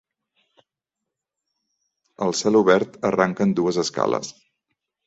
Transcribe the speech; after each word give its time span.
Al 2.27 2.35
celobert 2.43 2.99
arranquen 3.13 3.57
dues 3.63 3.83
escales. 3.87 4.35